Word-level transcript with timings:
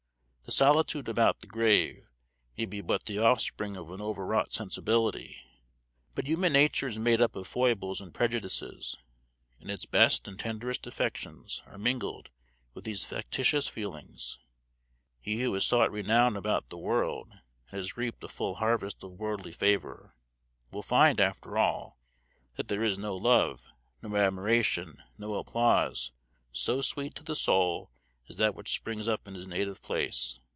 The 0.43 0.51
solitude 0.55 1.07
about 1.07 1.39
the 1.39 1.47
grave 1.47 2.09
may 2.57 2.65
be 2.65 2.81
but 2.81 3.05
the 3.05 3.19
offspring 3.19 3.77
of 3.77 3.89
an 3.91 4.01
overwrought 4.01 4.51
sensibility; 4.51 5.37
but 6.13 6.25
human 6.27 6.51
nature 6.51 6.87
is 6.87 6.97
made 6.99 7.21
up 7.21 7.37
of 7.37 7.47
foibles 7.47 8.01
and 8.01 8.13
prejudices, 8.13 8.97
and 9.61 9.69
its 9.71 9.85
best 9.85 10.27
and 10.27 10.37
tenderest 10.37 10.85
affections 10.85 11.63
are 11.67 11.77
mingled 11.77 12.31
with 12.73 12.83
these 12.83 13.05
factitious 13.05 13.69
feelings. 13.69 14.39
He 15.21 15.41
who 15.43 15.53
has 15.53 15.65
sought 15.65 15.89
renown 15.91 16.35
about 16.35 16.67
the 16.69 16.77
world, 16.77 17.29
and 17.31 17.41
has 17.77 17.95
reaped 17.95 18.21
a 18.21 18.27
full 18.27 18.55
harvest 18.55 19.05
of 19.05 19.13
worldly 19.19 19.53
favor, 19.53 20.17
will 20.73 20.81
find, 20.83 21.21
after 21.21 21.57
all, 21.57 21.97
that 22.57 22.67
there 22.67 22.83
is 22.83 22.97
no 22.97 23.15
love, 23.15 23.71
no 24.01 24.13
admiration, 24.17 25.01
no 25.17 25.35
applause, 25.35 26.11
so 26.51 26.81
sweet 26.81 27.15
to 27.15 27.23
the 27.23 27.37
soul 27.37 27.89
as 28.29 28.37
that 28.37 28.55
which 28.55 28.71
springs 28.73 29.07
up 29.09 29.27
in 29.27 29.33
his 29.35 29.47
native 29.47 29.81
place. 29.81 30.39